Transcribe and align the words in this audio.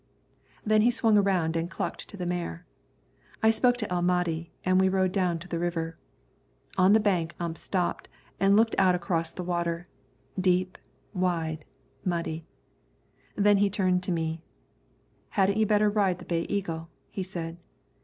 Then 0.65 0.81
he 0.81 0.89
swung 0.89 1.15
around 1.15 1.55
and 1.55 1.69
clucked 1.69 2.07
to 2.09 2.17
the 2.17 2.25
mare. 2.25 2.65
I 3.43 3.51
spoke 3.51 3.77
to 3.77 3.93
El 3.93 4.01
Mahdi 4.01 4.51
and 4.65 4.81
we 4.81 4.89
rode 4.89 5.11
down 5.11 5.37
toward 5.37 5.51
the 5.51 5.59
river. 5.59 5.95
On 6.75 6.93
the 6.93 6.99
bank 6.99 7.35
Ump 7.39 7.55
stopped 7.59 8.09
and 8.39 8.57
looked 8.57 8.73
out 8.79 8.95
across 8.95 9.31
the 9.31 9.43
water, 9.43 9.85
deep, 10.39 10.79
wide, 11.13 11.65
muddy. 12.03 12.47
Then 13.35 13.57
he 13.57 13.69
turned 13.69 14.01
to 14.01 14.11
me. 14.11 14.41
"Hadn't 15.29 15.59
you 15.59 15.67
better 15.67 15.87
ride 15.87 16.17
the 16.17 16.25
Bay 16.25 16.47
Eagle?" 16.49 16.89
he 17.11 17.21
said. 17.21 17.61